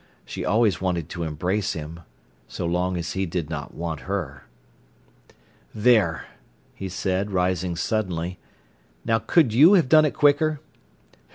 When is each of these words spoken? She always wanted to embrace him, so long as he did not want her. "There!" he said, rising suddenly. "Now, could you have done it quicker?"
She 0.25 0.43
always 0.43 0.81
wanted 0.81 1.09
to 1.09 1.21
embrace 1.21 1.73
him, 1.73 1.99
so 2.47 2.65
long 2.65 2.97
as 2.97 3.11
he 3.13 3.27
did 3.27 3.51
not 3.51 3.75
want 3.75 4.09
her. 4.09 4.45
"There!" 5.75 6.25
he 6.73 6.89
said, 6.89 7.29
rising 7.29 7.75
suddenly. 7.75 8.39
"Now, 9.05 9.19
could 9.19 9.53
you 9.53 9.73
have 9.73 9.89
done 9.89 10.05
it 10.05 10.15
quicker?" 10.15 10.59